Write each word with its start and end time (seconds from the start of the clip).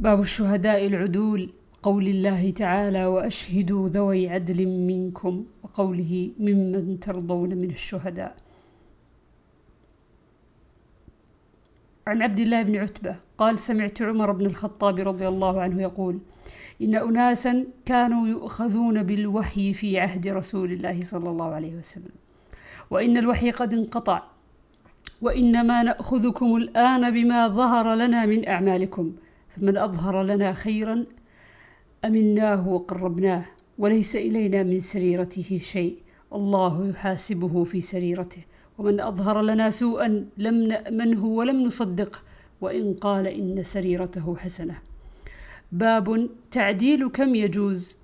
باب 0.00 0.20
الشهداء 0.20 0.86
العدول 0.86 1.50
قول 1.82 2.08
الله 2.08 2.50
تعالى 2.50 3.06
وأشهدوا 3.06 3.88
ذوي 3.88 4.28
عدل 4.28 4.66
منكم 4.66 5.44
وقوله 5.62 6.30
ممن 6.38 7.00
ترضون 7.00 7.48
من 7.48 7.70
الشهداء 7.70 8.36
عن 12.06 12.22
عبد 12.22 12.40
الله 12.40 12.62
بن 12.62 12.76
عتبة 12.76 13.16
قال 13.38 13.58
سمعت 13.58 14.02
عمر 14.02 14.32
بن 14.32 14.46
الخطاب 14.46 14.98
رضي 14.98 15.28
الله 15.28 15.60
عنه 15.60 15.82
يقول 15.82 16.18
إن 16.82 16.94
أناسا 16.94 17.64
كانوا 17.86 18.28
يؤخذون 18.28 19.02
بالوحي 19.02 19.74
في 19.74 20.00
عهد 20.00 20.28
رسول 20.28 20.72
الله 20.72 21.04
صلى 21.04 21.30
الله 21.30 21.54
عليه 21.54 21.74
وسلم 21.76 22.14
وإن 22.90 23.16
الوحي 23.16 23.50
قد 23.50 23.74
انقطع 23.74 24.22
وإنما 25.22 25.82
نأخذكم 25.82 26.56
الآن 26.56 27.10
بما 27.10 27.48
ظهر 27.48 27.94
لنا 27.94 28.26
من 28.26 28.48
أعمالكم 28.48 29.12
فمن 29.56 29.76
أظهر 29.76 30.22
لنا 30.22 30.52
خيرا 30.52 31.04
امناه 32.04 32.68
وقربناه 32.68 33.44
وليس 33.78 34.16
إلينا 34.16 34.62
من 34.62 34.80
سريرته 34.80 35.60
شيء. 35.62 35.96
الله 36.32 36.88
يحاسبه 36.88 37.64
في 37.64 37.80
سريرته. 37.80 38.42
ومن 38.78 39.00
أظهر 39.00 39.42
لنا 39.42 39.70
سوءا 39.70 40.26
لم 40.36 40.54
نأمنه 40.54 41.24
ولم 41.24 41.62
نصدقه. 41.62 42.18
وإن 42.60 42.94
قال 42.94 43.26
إن 43.26 43.64
سريرته 43.64 44.36
حسنة. 44.36 44.74
باب 45.72 46.28
تعديل 46.50 47.08
كم 47.08 47.34
يجوز. 47.34 47.96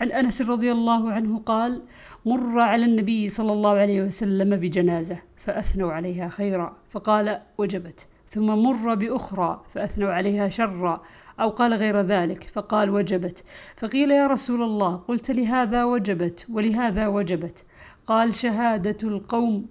عن 0.00 0.12
أنس 0.12 0.42
رضي 0.42 0.72
الله 0.72 1.10
عنه 1.10 1.38
قال 1.38 1.82
مر 2.26 2.60
على 2.60 2.84
النبي 2.84 3.28
صلى 3.28 3.52
الله 3.52 3.70
عليه 3.70 4.02
وسلم 4.02 4.56
بجنازة 4.56 5.18
فأثنوا 5.36 5.92
عليها 5.92 6.28
خيرا 6.28 6.76
فقال 6.90 7.40
وجبت. 7.58 8.06
ثم 8.30 8.46
مر 8.46 8.94
بأخرى 8.94 9.64
فأثنوا 9.74 10.12
عليها 10.12 10.48
شرا 10.48 11.02
أو 11.40 11.48
قال 11.48 11.74
غير 11.74 12.00
ذلك 12.00 12.44
فقال 12.44 12.90
وجبت. 12.90 13.44
فقيل 13.76 14.10
يا 14.10 14.26
رسول 14.26 14.62
الله 14.62 14.96
قلت 14.96 15.30
لهذا 15.30 15.84
وجبت 15.84 16.46
ولهذا 16.52 17.06
وجبت. 17.06 17.64
قال 18.06 18.34
شهادة 18.34 19.08
القوم 19.08 19.66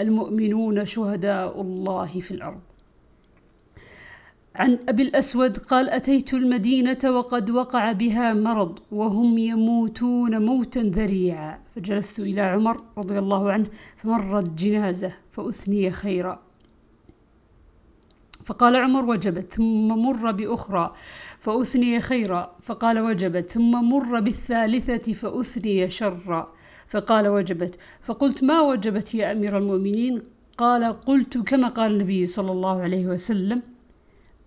المؤمنون 0.00 0.86
شهداء 0.86 1.60
الله 1.60 2.20
في 2.20 2.30
الأرض. 2.30 2.60
عن 4.54 4.78
أبي 4.88 5.02
الأسود 5.02 5.58
قال 5.58 5.90
أتيت 5.90 6.34
المدينة 6.34 6.98
وقد 7.04 7.50
وقع 7.50 7.92
بها 7.92 8.34
مرض 8.34 8.78
وهم 8.92 9.38
يموتون 9.38 10.46
موتا 10.46 10.80
ذريعا. 10.80 11.58
فجلست 11.76 12.20
إلى 12.20 12.40
عمر 12.40 12.82
رضي 12.98 13.18
الله 13.18 13.52
عنه 13.52 13.66
فمرت 13.96 14.48
جنازة 14.48 15.12
فأثني 15.30 15.90
خيرا. 15.90 16.51
فقال 18.44 18.76
عمر 18.76 19.04
وجبت 19.04 19.52
ثم 19.52 19.88
مر 19.88 20.30
بأخرى 20.30 20.92
فأثني 21.40 22.00
خيرا. 22.00 22.56
فقال 22.62 22.98
وجبت 22.98 23.50
ثم 23.50 23.90
مر 23.90 24.20
بالثالثة 24.20 25.12
فأثني 25.12 25.90
شرا. 25.90 26.52
فقال 26.88 27.28
وجبت 27.28 27.78
فقلت 28.02 28.44
ما 28.44 28.60
وجبت 28.60 29.14
يا 29.14 29.32
أمير 29.32 29.58
المؤمنين؟ 29.58 30.22
قال 30.58 30.84
قلت 30.84 31.38
كما 31.38 31.68
قال 31.68 31.92
النبي 31.92 32.26
صلى 32.26 32.52
الله 32.52 32.82
عليه 32.82 33.06
وسلم 33.06 33.62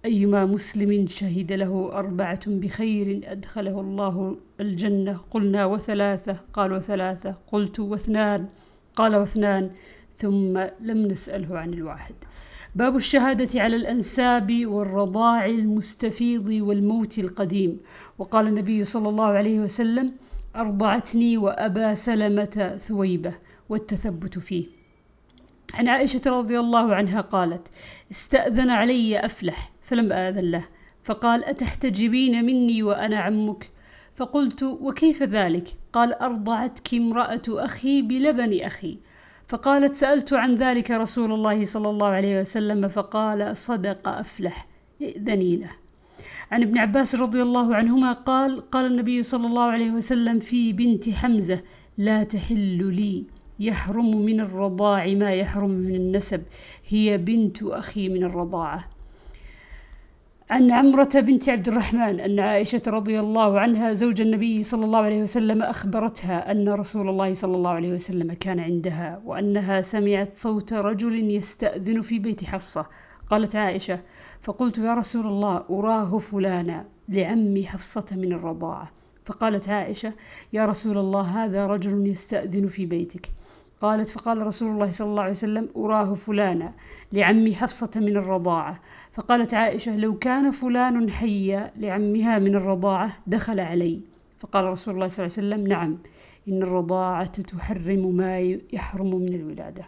أيما 0.05 0.45
مسلم 0.45 1.07
شهد 1.07 1.51
له 1.51 1.89
أربعة 1.93 2.39
بخير 2.47 3.21
أدخله 3.23 3.81
الله 3.81 4.37
الجنة. 4.59 5.19
قلنا 5.31 5.65
وثلاثة 5.65 6.37
قال 6.53 6.73
وثلاثة. 6.73 7.35
قلت 7.51 7.79
واثنان 7.79 8.45
قال 8.95 9.15
واثنان 9.15 9.71
ثم 10.17 10.57
لم 10.81 11.07
نسأله 11.07 11.57
عن 11.57 11.73
الواحد. 11.73 12.15
باب 12.75 12.95
الشهادة 12.95 13.61
على 13.61 13.75
الأنساب 13.75 14.65
والرضاع 14.65 15.45
المستفيض 15.45 16.47
والموت 16.47 17.19
القديم. 17.19 17.79
وقال 18.17 18.47
النبي 18.47 18.85
صلى 18.85 19.09
الله 19.09 19.25
عليه 19.25 19.59
وسلم 19.59 20.11
أرضعتني 20.55 21.37
وأبا 21.37 21.93
سلمة 21.93 22.79
ثويبة 22.87 23.33
والتثبت 23.69 24.39
فيه. 24.39 24.65
عن 25.73 25.87
عائشة 25.87 26.21
رضي 26.25 26.59
الله 26.59 26.95
عنها 26.95 27.21
قالت 27.21 27.67
استأذن 28.11 28.69
علي 28.69 29.25
أفلح 29.25 29.71
فلم 29.81 30.11
آذن 30.11 30.51
له 30.51 30.65
فقال 31.03 31.43
أتحتجبين 31.43 32.45
مني 32.45 32.83
وأنا 32.83 33.19
عمك؟ 33.19 33.69
فقلت 34.15 34.63
وكيف 34.63 35.23
ذلك؟ 35.23 35.67
قال 35.93 36.13
أرضعتك 36.13 36.93
امرأة 36.93 37.41
أخي 37.47 38.01
بلبن 38.01 38.61
أخي. 38.61 38.97
فقالت 39.47 39.93
سألت 39.93 40.33
عن 40.33 40.55
ذلك 40.55 40.91
رسول 40.91 41.31
الله 41.31 41.65
صلى 41.65 41.89
الله 41.89 42.07
عليه 42.07 42.39
وسلم 42.39 42.87
فقال 42.87 43.57
صدق 43.57 44.07
أفلح 44.07 44.67
ائذني 45.01 45.57
له. 45.57 45.69
عن 46.51 46.61
ابن 46.61 46.77
عباس 46.77 47.15
رضي 47.15 47.41
الله 47.41 47.75
عنهما 47.75 48.13
قال 48.13 48.69
قال 48.69 48.85
النبي 48.85 49.23
صلى 49.23 49.47
الله 49.47 49.63
عليه 49.63 49.91
وسلم 49.91 50.39
في 50.39 50.73
بنت 50.73 51.09
حمزة 51.09 51.61
لا 51.97 52.23
تحل 52.23 52.93
لي 52.93 53.25
يحرم 53.59 54.17
من 54.17 54.39
الرضاع 54.39 55.07
ما 55.07 55.33
يحرم 55.33 55.69
من 55.69 55.95
النسب 55.95 56.43
هي 56.87 57.17
بنت 57.17 57.63
أخي 57.63 58.09
من 58.09 58.23
الرضاعة. 58.23 58.94
عن 60.49 60.71
عمرة 60.71 61.09
بنت 61.13 61.49
عبد 61.49 61.67
الرحمن 61.67 62.19
أن 62.19 62.39
عائشة 62.39 62.81
رضي 62.87 63.19
الله 63.19 63.59
عنها 63.59 63.93
زوج 63.93 64.21
النبي 64.21 64.63
صلى 64.63 64.85
الله 64.85 64.99
عليه 64.99 65.23
وسلم 65.23 65.61
أخبرتها 65.61 66.51
أن 66.51 66.69
رسول 66.69 67.09
الله 67.09 67.33
صلى 67.33 67.55
الله 67.55 67.69
عليه 67.69 67.93
وسلم 67.93 68.33
كان 68.33 68.59
عندها 68.59 69.21
وأنها 69.25 69.81
سمعت 69.81 70.33
صوت 70.33 70.73
رجل 70.73 71.31
يستأذن 71.31 72.01
في 72.01 72.19
بيت 72.19 72.43
حفصة. 72.43 72.85
قالت 73.29 73.55
عائشة 73.55 73.99
فقلت 74.41 74.77
يا 74.77 74.93
رسول 74.93 75.27
الله 75.27 75.63
أراه 75.69 76.17
فلانا 76.17 76.85
لعم 77.09 77.63
حفصة 77.65 78.05
من 78.11 78.33
الرضاعة. 78.33 78.91
فقالت 79.25 79.69
عائشة 79.69 80.13
يا 80.53 80.65
رسول 80.65 80.97
الله 80.97 81.21
هذا 81.21 81.67
رجل 81.67 82.07
يستأذن 82.07 82.67
في 82.67 82.85
بيتك. 82.85 83.29
قالت 83.81 84.09
فقال 84.09 84.47
رسول 84.47 84.71
الله 84.71 84.91
صلى 84.91 85.07
الله 85.07 85.21
عليه 85.21 85.31
وسلم 85.31 85.69
أراه 85.77 86.13
فلانا 86.13 86.73
لعمي 87.13 87.55
حفصة 87.55 87.91
من 87.95 88.17
الرضاعة. 88.17 88.79
فقالت 89.13 89.53
عائشة 89.53 89.97
لو 89.97 90.17
كان 90.17 90.51
فلان 90.51 91.09
حيا 91.09 91.71
لعمها 91.77 92.39
من 92.39 92.55
الرضاعة 92.55 93.17
دخل 93.27 93.59
علي. 93.59 93.99
فقال 94.39 94.65
رسول 94.65 94.95
الله 94.95 95.07
صلى 95.07 95.25
الله 95.25 95.37
عليه 95.37 95.47
وسلم 95.47 95.67
نعم 95.67 95.97
إن 96.47 96.63
الرضاعة 96.63 97.41
تحرم 97.41 98.15
ما 98.15 98.39
يحرم 98.73 99.15
من 99.15 99.33
الولادة. 99.33 99.83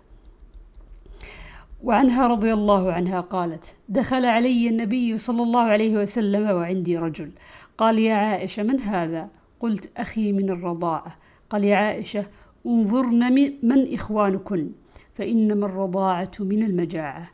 وعنها 1.83 2.27
رضي 2.27 2.53
الله 2.53 2.93
عنها 2.93 3.21
قالت 3.21 3.75
دخل 3.89 4.25
علي 4.25 4.69
النبي 4.69 5.17
صلى 5.17 5.43
الله 5.43 5.61
عليه 5.61 5.97
وسلم 5.97 6.49
وعندي 6.49 6.97
رجل. 6.97 7.31
قال 7.77 7.99
يا 7.99 8.15
عائشة 8.15 8.63
من 8.63 8.79
هذا؟ 8.79 9.27
قلت 9.59 9.89
أخي 9.97 10.31
من 10.33 10.49
الرضاعة. 10.49 11.15
قال 11.49 11.63
يا 11.63 11.75
عائشة 11.75 12.25
انظرن 12.65 13.33
من 13.63 13.93
إخوانكن 13.93 14.69
فإنما 15.13 15.65
الرضاعة 15.65 16.31
من 16.39 16.63
المجاعة. 16.63 17.29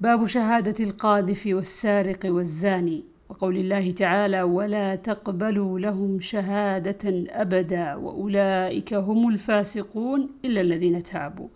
باب 0.00 0.26
شهادة 0.26 0.84
القاذف 0.84 1.46
والسارق 1.46 2.18
والزاني. 2.24 3.04
وقول 3.28 3.56
الله 3.56 3.90
تعالى 3.90 4.42
ولا 4.42 4.94
تقبلوا 4.94 5.78
لهم 5.78 6.20
شهادة 6.20 7.24
أبدا 7.28 7.94
وأولئك 7.94 8.94
هم 8.94 9.28
الفاسقون 9.28 10.28
إلا 10.44 10.60
الذين 10.60 11.02
تابوا. 11.02 11.48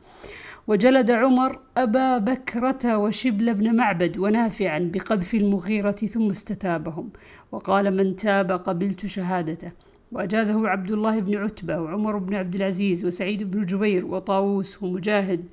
وجلد 0.67 1.11
عمر 1.11 1.59
أبا 1.77 2.19
بكرة 2.19 2.97
وشبل 2.97 3.55
بن 3.55 3.77
معبد 3.77 4.19
ونافعا 4.19 4.91
بقذف 4.95 5.35
المغيرة 5.35 5.91
ثم 5.91 6.31
استتابهم. 6.31 7.11
وقال 7.53 7.97
من 7.97 8.17
تاب 8.17 8.53
قبلت 8.53 9.07
شهادته. 9.07 9.73
وأجازه 10.13 10.69
عبد 10.69 10.91
الله 10.91 11.21
بن 11.21 11.37
عتبة 11.37 11.81
وعمر 11.81 12.19
بن 12.19 12.35
عبد 12.35 12.55
العزيز 12.55 13.05
وسعيد 13.05 13.51
بن 13.51 13.67
جبير 13.67 14.07
وطاووس 14.07 14.83
ومجاهد 14.83 15.45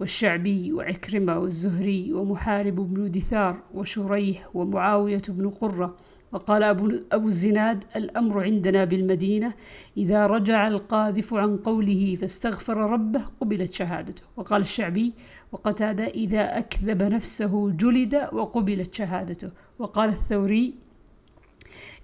والشعبي 0.00 0.72
وعكرمة 0.72 1.38
والزهري 1.38 2.12
ومحارب 2.12 2.74
بن 2.74 3.10
دثار 3.10 3.62
وشريح 3.74 4.56
ومعاوية 4.56 5.22
بن 5.28 5.50
قرة. 5.50 5.96
وقال 6.32 6.62
أبو, 6.62 6.92
أبو 7.12 7.28
الزناد 7.28 7.84
الأمر 7.96 8.42
عندنا 8.42 8.84
بالمدينة 8.84 9.54
إذا 9.96 10.26
رجع 10.26 10.68
القاذف 10.68 11.34
عن 11.34 11.56
قوله 11.56 12.16
فاستغفر 12.20 12.76
ربه 12.76 13.22
قبلت 13.40 13.72
شهادته. 13.72 14.22
وقال 14.36 14.62
الشعبي 14.62 15.12
وقتادة 15.52 16.04
إذا 16.04 16.58
أكذب 16.58 17.02
نفسه 17.02 17.70
جلد 17.70 18.14
وقبلت 18.32 18.94
شهادته. 18.94 19.50
وقال 19.78 20.08
الثوري 20.08 20.83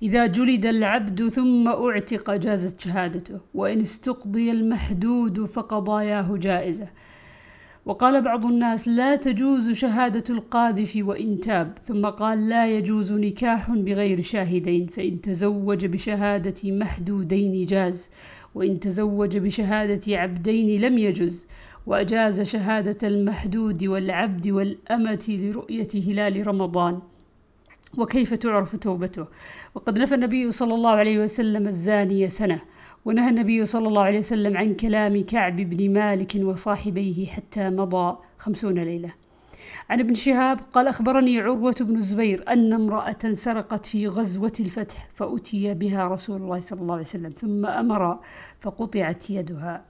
إذا 0.03 0.27
جلد 0.27 0.67
العبد 0.67 1.29
ثم 1.29 1.69
أعتق 1.69 2.31
جازت 2.31 2.81
شهادته 2.81 3.41
وإن 3.55 3.81
استقضي 3.81 4.51
المحدود 4.51 5.45
فقضاياه 5.45 6.37
جائزة. 6.37 6.89
وقال 7.87 8.23
بعض 8.23 8.47
الناس 8.47 8.89
لا 8.89 9.17
تجوز 9.17 9.71
شهادة 9.71 10.25
القاذف 10.31 10.93
وإن 10.97 11.41
تاب 11.41 11.79
ثم 11.83 12.07
قال 12.07 12.49
لا 12.49 12.67
يجوز 12.77 13.13
نكاح 13.13 13.71
بغير 13.71 14.23
شاهدين 14.23 14.87
فإن 14.87 15.21
تزوج 15.21 15.87
بشهادة 15.87 16.73
محدودين 16.73 17.65
جاز 17.65 18.09
وإن 18.55 18.81
تزوج 18.81 19.37
بشهادة 19.37 20.19
عبدين 20.19 20.81
لم 20.81 20.99
يجز. 20.99 21.47
وأجاز 21.87 22.41
شهادة 22.41 23.09
المحدود 23.09 23.85
والعبد 23.85 24.49
والأمة 24.49 25.25
لرؤية 25.29 25.89
هلال 25.95 26.47
رمضان. 26.47 26.99
وكيف 27.99 28.35
تعرف 28.35 28.77
توبته. 28.77 29.27
وقد 29.75 29.99
نفى 29.99 30.15
النبي 30.15 30.53
صلى 30.53 30.75
الله 30.75 30.91
عليه 30.91 31.19
وسلم 31.25 31.69
الزانية 31.69 32.29
سنة 32.29 32.61
ونهى 33.05 33.31
النبي 33.31 33.67
صلى 33.67 33.89
الله 33.89 34.03
عليه 34.03 34.19
وسلم 34.19 34.57
عن 34.57 34.75
كلام 34.75 35.25
كعب 35.25 35.57
بن 35.57 35.93
مالك 35.93 36.33
وصاحبيه 36.37 37.27
حتى 37.27 37.71
مضى 37.71 38.19
خمسون 38.39 38.79
ليلة. 38.79 39.11
عن 39.91 40.01
ابن 40.01 40.15
شهاب 40.15 40.61
قال 40.73 40.87
أخبرني 40.87 41.41
عروة 41.41 41.75
بن 41.81 41.97
الزبير 41.97 42.45
أن 42.49 42.73
امرأة 42.73 43.33
سرقت 43.33 43.87
في 43.87 44.07
غزوة 44.07 44.53
الفتح 44.61 45.09
فأتي 45.15 45.75
بها 45.75 46.09
رسول 46.09 46.43
الله 46.43 46.61
صلى 46.61 46.81
الله 46.81 46.95
عليه 46.95 47.05
وسلم 47.05 47.31
ثم 47.31 47.67
أمر 47.67 48.19
فقطعت 48.61 49.31
يدها. 49.31 49.85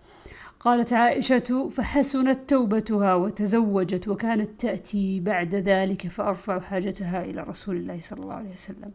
قالت 0.60 0.92
عائشة 0.92 1.68
فحسنت 1.68 2.50
توبتها 2.50 3.14
وتزوجت 3.14 4.08
وكانت 4.08 4.60
تأتي 4.60 5.20
بعد 5.20 5.54
ذلك 5.54 6.06
فأرفع 6.06 6.60
حاجتها 6.60 7.24
إلى 7.24 7.42
رسول 7.42 7.76
الله 7.76 8.00
صلى 8.00 8.22
الله 8.22 8.34
عليه 8.34 8.50
وسلم. 8.50 8.90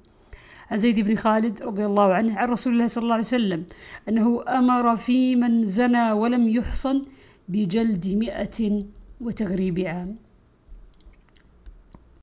عن 0.71 0.77
زيد 0.77 0.99
بن 0.99 1.15
خالد 1.15 1.63
رضي 1.63 1.85
الله 1.85 2.13
عنه 2.13 2.39
عن 2.39 2.47
رسول 2.49 2.73
الله 2.73 2.87
صلى 2.87 3.01
الله 3.03 3.13
عليه 3.13 3.23
وسلم 3.23 3.63
أنه 4.09 4.43
أمر 4.47 4.95
في 4.95 5.35
من 5.35 5.65
زنى 5.65 6.11
ولم 6.11 6.47
يحصن 6.47 7.05
بجلد 7.49 8.07
مئة 8.07 8.83
وتغريب 9.21 9.79
عام. 9.79 10.15